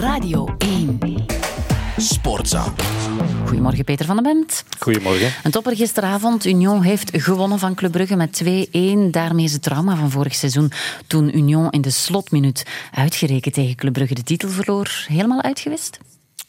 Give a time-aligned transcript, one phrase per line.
[0.00, 0.98] Radio 1.
[1.96, 2.72] Sportza.
[3.46, 4.64] Goedemorgen Peter van den Bent.
[4.78, 5.32] Goedemorgen.
[5.42, 6.46] Een topper gisteravond.
[6.46, 9.10] Union heeft gewonnen van Club Brugge met 2-1.
[9.10, 10.72] Daarmee is het trauma van vorig seizoen
[11.06, 15.98] toen Union in de slotminuut uitgerekend tegen Club Brugge de titel verloor helemaal uitgewist?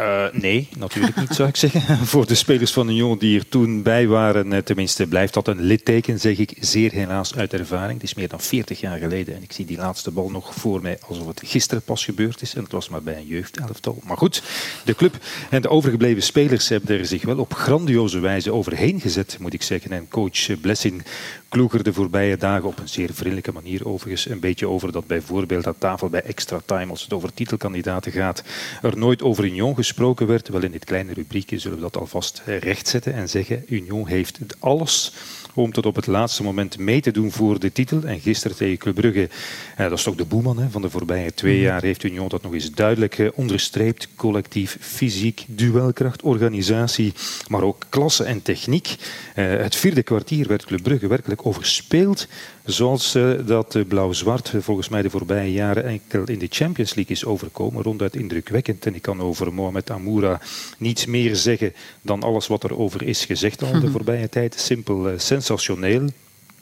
[0.00, 1.80] Uh, nee, natuurlijk niet, zou ik zeggen.
[2.06, 5.60] Voor de spelers van Union die er toen bij waren, eh, tenminste blijft dat een
[5.60, 7.92] litteken, zeg ik, zeer helaas uit ervaring.
[7.92, 10.82] Het is meer dan 40 jaar geleden en ik zie die laatste bal nog voor
[10.82, 12.54] mij alsof het gisteren pas gebeurd is.
[12.54, 13.98] En het was maar bij een jeugdelftal.
[14.04, 14.42] Maar goed,
[14.84, 15.16] de club
[15.50, 19.62] en de overgebleven spelers hebben er zich wel op grandioze wijze overheen gezet, moet ik
[19.62, 19.92] zeggen.
[19.92, 21.02] En coach Blessing
[21.48, 25.06] kloeg er de voorbije dagen op een zeer vriendelijke manier overigens een beetje over dat
[25.06, 28.42] bijvoorbeeld aan tafel bij extra time, als het over titelkandidaten gaat,
[28.82, 30.48] er nooit over Union gesproken werd.
[30.48, 35.12] Wel in dit kleine rubriekje zullen we dat alvast rechtzetten en zeggen Union heeft alles
[35.54, 38.02] om tot op het laatste moment mee te doen voor de titel.
[38.02, 39.28] En gisteren tegen Club Brugge,
[39.76, 41.64] eh, dat is toch de boeman hè, van de voorbije twee mhm.
[41.64, 44.08] jaar, heeft Union dat nog eens duidelijk eh, onderstreept.
[44.16, 47.12] Collectief, fysiek, duelkracht, organisatie,
[47.48, 48.96] maar ook klasse en techniek.
[49.34, 52.28] Eh, het vierde kwartier werd Club Brugge werkelijk overspeeld.
[52.64, 53.12] Zoals
[53.46, 57.82] dat blauw-zwart volgens mij de voorbije jaren enkel in de Champions League is overkomen.
[57.82, 58.86] Ronduit indrukwekkend.
[58.86, 60.40] En ik kan over Mohamed Amoura
[60.78, 61.72] niets meer zeggen
[62.02, 64.54] dan alles wat er over is gezegd al de voorbije tijd.
[64.60, 66.08] Simpel, uh, sensationeel.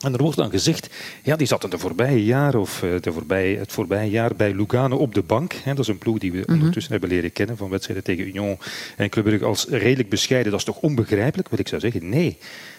[0.00, 0.88] En er wordt dan gezegd,
[1.22, 4.54] ja, die zat in de voorbije jaar of eh, de voorbije, het voorbije jaar bij
[4.54, 5.54] Lugano op de bank.
[5.64, 6.52] Dat is een ploeg die we mhm.
[6.52, 8.58] ondertussen hebben leren kennen van wedstrijden tegen Union
[8.96, 10.50] en Club Brugge als redelijk bescheiden.
[10.50, 11.48] Dat is toch onbegrijpelijk?
[11.48, 12.38] Wat ik zou zeggen, nee.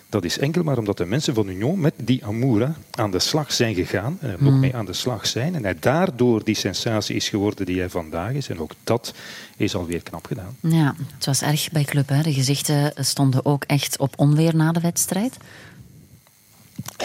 [0.10, 3.54] Dat is enkel maar omdat de mensen van Union met die Amoura aan de slag
[3.54, 4.60] zijn gegaan en er nog mhm.
[4.60, 5.56] mee aan de slag zijn.
[5.56, 8.50] En hij daardoor die sensatie is geworden die hij vandaag is.
[8.50, 9.14] En ook dat
[9.58, 10.56] is alweer knap gedaan.
[10.60, 12.10] Ja, het was erg bij Club.
[12.10, 12.22] Hè?
[12.22, 15.38] De gezichten stonden ook echt op onweer na de wedstrijd.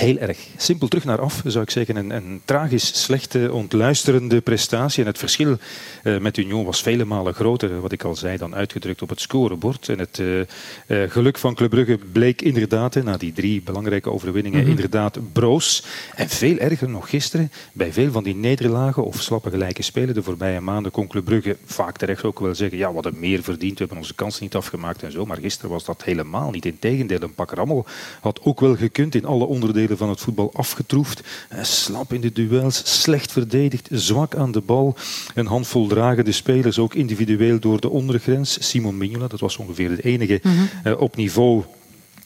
[0.02, 0.38] Heel erg.
[0.56, 1.96] Simpel terug naar af, zou ik zeggen.
[1.96, 5.02] Een, een tragisch slechte, ontluisterende prestatie.
[5.02, 5.56] En het verschil
[6.04, 9.20] uh, met Union was vele malen groter, wat ik al zei, dan uitgedrukt op het
[9.20, 9.88] scorebord.
[9.88, 14.58] En het uh, uh, geluk van Club Brugge bleek inderdaad, na die drie belangrijke overwinningen,
[14.58, 14.74] mm -hmm.
[14.74, 15.84] inderdaad broos.
[16.14, 20.22] En veel erger nog gisteren, bij veel van die nederlagen of slappe gelijke spelen de
[20.22, 23.72] voorbije maanden, kon Club Brugge vaak terecht ook wel zeggen, ja, we hadden meer verdiend,
[23.72, 25.26] we hebben onze kans niet afgemaakt en zo.
[25.26, 26.66] Maar gisteren was dat helemaal niet.
[26.66, 27.86] Integendeel, een pak rammel
[28.20, 31.20] had ook wel gekund in alle onderdelen van het voetbal afgetroefd.
[31.62, 34.96] Slap in de duels, slecht verdedigd, zwak aan de bal.
[35.34, 38.68] Een handvol dragende spelers, ook individueel door de ondergrens.
[38.68, 41.81] Simon Mignola, dat was ongeveer de enige mm op niveau eh,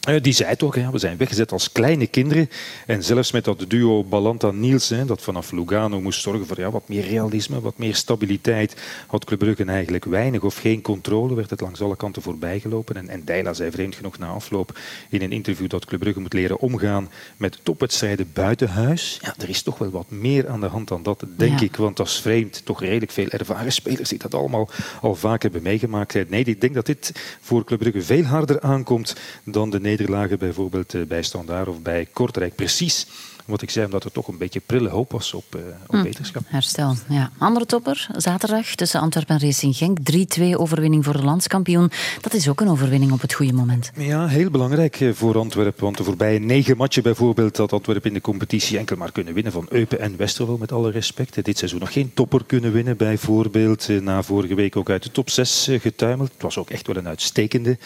[0.07, 2.49] die zei toch, we zijn weggezet als kleine kinderen.
[2.85, 7.07] En zelfs met dat duo Balanta-Niels, dat vanaf Lugano moest zorgen voor ja, wat meer
[7.07, 8.75] realisme, wat meer stabiliteit,
[9.07, 12.95] had Club Brugge eigenlijk weinig of geen controle, werd het langs alle kanten voorbijgelopen.
[12.95, 14.79] En, en Deila zei vreemd genoeg na afloop
[15.09, 19.19] in een interview dat Club Brugge moet leren omgaan met topwedstrijden buiten huis.
[19.21, 21.75] Ja, er is toch wel wat meer aan de hand dan dat, denk ik.
[21.75, 22.61] Want dat is vreemd.
[22.65, 24.69] Toch redelijk veel ervaren spelers die dat allemaal
[25.01, 26.29] al vaak hebben meegemaakt.
[26.29, 30.93] Nee, ik denk dat dit voor Club Brugge veel harder aankomt dan de nederlagen bijvoorbeeld
[30.93, 32.55] eh, bij Standaard of bij Kortrijk.
[32.55, 33.07] Precies
[33.47, 36.03] wat ik zei, omdat er toch een beetje prille hoop was op, uh, op hm,
[36.03, 36.43] beterschap.
[36.47, 37.31] Herstel, ja.
[37.37, 39.97] Andere topper, zaterdag tussen Antwerpen en Racing Genk.
[40.39, 41.91] 3-2 overwinning voor de landskampioen.
[42.21, 43.91] Dat is ook een overwinning op het goede moment.
[43.95, 45.83] Ja, heel belangrijk eh, voor Antwerpen.
[45.83, 49.51] Want de voorbije negen matchen bijvoorbeeld had Antwerpen in de competitie enkel maar kunnen winnen
[49.51, 51.45] van Eupen en Westerwel, met alle respect.
[51.45, 53.89] Dit seizoen nog geen topper kunnen winnen, bijvoorbeeld.
[53.89, 56.31] Eh, na vorige week ook uit de top 6 getuimeld.
[56.33, 57.77] Het was ook echt wel een uitstekende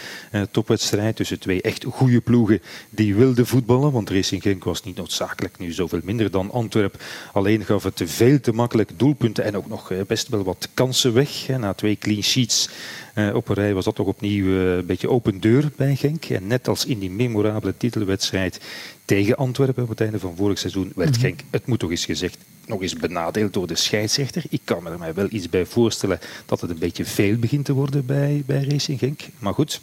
[0.52, 3.92] topwedstrijd tussen twee echt goede ploegen die wilden voetballen.
[3.92, 7.04] Want Racing Genk was niet noodzakelijk nu zoveel minder dan Antwerp.
[7.34, 10.68] Alleen gaf het te veel te makkelijk doelpunten en ook nog eh, best wel wat
[10.74, 11.48] kansen weg.
[11.48, 12.70] Na twee clean sheets
[13.14, 16.26] eh, op een rij was dat toch opnieuw eh, een beetje open deur bij Genk.
[16.26, 18.60] En net als in die memorabele titelwedstrijd
[19.06, 21.20] tegen Antwerpen op het einde van vorig seizoen werd mhm.
[21.20, 24.44] Genk, het moet toch eens gezegd, nog eens benadeeld door de scheidsrechter.
[24.50, 27.74] Ik kan er mij wel iets bij voorstellen dat het een beetje veel begint te
[27.74, 29.22] worden bij, bij Racing Genk.
[29.40, 29.82] Maar goed,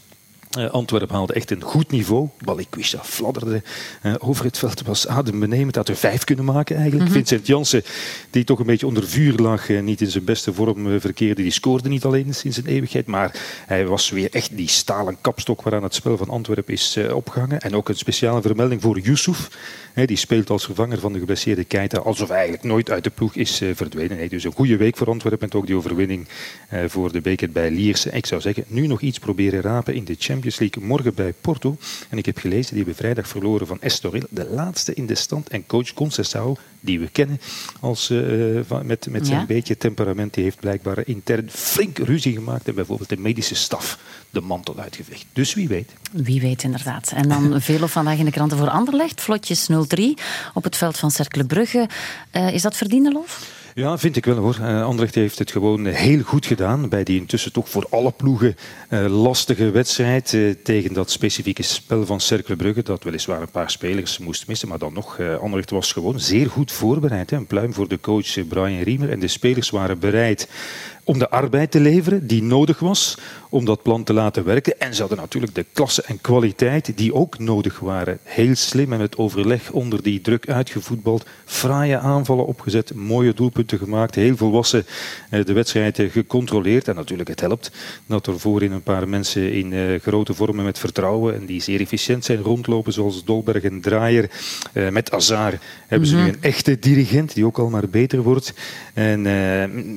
[0.57, 2.29] uh, Antwerpen haalde echt een goed niveau.
[2.45, 3.63] Balikwisha fladderde
[4.03, 4.83] uh, over het veld.
[4.83, 5.77] was adembenemend.
[5.77, 7.09] Had er vijf kunnen maken eigenlijk.
[7.09, 7.25] Mm -hmm.
[7.25, 7.83] Vincent Jansen,
[8.31, 11.51] die toch een beetje onder vuur lag, uh, niet in zijn beste vorm verkeerde, die
[11.51, 13.07] scoorde niet alleen sinds een eeuwigheid.
[13.07, 13.37] Maar
[13.67, 17.61] hij was weer echt die stalen kapstok waaraan het spel van Antwerpen is opgehangen.
[17.61, 19.49] En ook een speciale vermelding voor Yusuf.
[19.95, 21.99] die speelt als vervanger van de geblesseerde Keita.
[21.99, 24.29] Alsof hij eigenlijk nooit uit de ploeg is verdwenen.
[24.29, 25.51] dus een goede week voor Antwerpen.
[25.51, 26.29] En ook die overwinning
[26.87, 28.11] voor de beker bij Lierse.
[28.11, 31.35] Ik zou zeggen, nu nog iets proberen rapen in de Champions Champions League morgen bij
[31.41, 31.77] Porto.
[32.09, 34.23] En ik heb gelezen, die hebben vrijdag verloren van Estoril.
[34.31, 35.49] De laatste in de stand.
[35.49, 37.41] En coach Conceição, die we kennen
[37.81, 42.69] als, uh, van, met, met zijn beetje temperament, die heeft blijkbaar intern flink ruzie gemaakt.
[42.69, 43.99] En bijvoorbeeld de medische staf
[44.31, 45.27] de mantel uitgevecht.
[45.33, 45.93] Dus wie weet.
[46.13, 47.13] Wie weet inderdaad.
[47.15, 49.21] En dan veel of vandaag in de kranten voor Anderlecht.
[49.21, 49.75] Vlotjes 0-3
[50.55, 51.89] op het veld van Cercle Brugge.
[52.33, 53.58] Uh, is dat verdiende lof?
[53.79, 54.57] Ja, vind ik wel hoor.
[54.61, 58.57] Uh, Anderlecht heeft het gewoon heel goed gedaan bij die intussen toch voor alle ploegen
[58.91, 63.71] uh, lastige wedstrijd uh, tegen dat specifieke spel van Cercle Brugge, dat weliswaar een paar
[63.71, 67.31] spelers moest missen, maar dan nog, Anderlecht was gewoon zeer goed voorbereid.
[67.31, 70.49] Een pluim voor de coach Brian Riemer en de spelers waren bereid
[71.09, 74.81] om de arbeid te leveren die nodig was om dat plan te laten werken.
[74.81, 78.19] En ze hadden natuurlijk de klasse en kwaliteit die ook nodig waren.
[78.23, 81.27] Heel slim en met overleg onder die druk uitgevoetbald.
[81.45, 84.15] Fraaie aanvallen opgezet, mooie doelpunten gemaakt.
[84.15, 84.87] Heel volwassen
[85.31, 86.89] eh, de wedstrijd gecontroleerd.
[86.89, 87.71] En natuurlijk, het helpt
[88.07, 91.81] dat er voorin een paar mensen in eh, grote vormen met vertrouwen en die zeer
[91.81, 94.31] efficiënt zijn rondlopen, zoals Dolberg en Draaier.
[94.73, 96.31] Eh, met Azar hebben ze nu mhm.
[96.31, 98.55] een echte dirigent die ook al maar beter wordt.
[98.95, 99.27] En,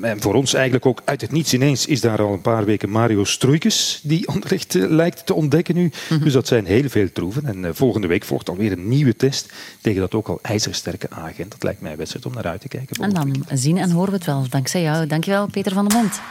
[0.02, 2.90] en voor ons eigenlijk ook uit het niets ineens is daar al een paar weken
[2.90, 5.92] Mario Stroeikens die Anderlecht eh, lijkt te ontdekken nu.
[6.10, 6.24] Mhm.
[6.24, 7.46] Dus dat zijn heel veel troeven.
[7.46, 11.52] En eh, volgende week volgt alweer een nieuwe test tegen dat ook al ijzersterke agent.
[11.52, 13.04] Dat lijkt mij een wedstrijd om naar uit te kijken.
[13.04, 14.46] En dan zien en horen we het wel.
[14.50, 15.08] Dankzij jou.
[15.08, 16.22] Dankjewel, Peter van der Mond.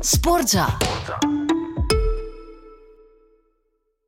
[0.00, 0.76] Sportza.